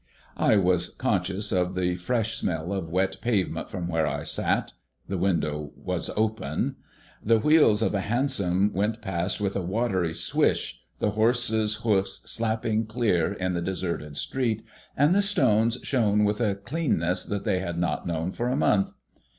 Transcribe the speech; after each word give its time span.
I 0.37 0.57
was 0.57 0.89
conscious 0.89 1.51
of 1.51 1.75
the 1.75 1.93
fresh 1.93 2.33
smell 2.35 2.73
of 2.73 2.89
wet 2.89 3.17
pavement 3.21 3.69
from 3.69 3.87
where 3.87 4.07
I 4.07 4.23
sat 4.23 4.73
the 5.07 5.19
window 5.19 5.73
was 5.75 6.09
open. 6.17 6.77
The 7.23 7.37
wheels 7.37 7.83
of 7.83 7.93
a 7.93 8.01
hansom 8.01 8.73
went 8.73 9.03
past 9.03 9.39
with 9.39 9.55
a 9.55 9.61
watery 9.61 10.15
swish, 10.15 10.81
the 10.97 11.11
horse's 11.11 11.75
hoofs 11.75 12.21
slapping 12.25 12.87
clear 12.87 13.31
in 13.33 13.53
the 13.53 13.61
deserted 13.61 14.17
street, 14.17 14.63
and 14.97 15.13
the 15.13 15.21
stones 15.21 15.77
shone 15.83 16.23
with 16.23 16.41
a 16.41 16.55
cleanness 16.55 17.23
that 17.25 17.43
they 17.43 17.59
had 17.59 17.77
not 17.77 18.07
known 18.07 18.31
for 18.31 18.47
a 18.49 18.55
month. 18.57 18.93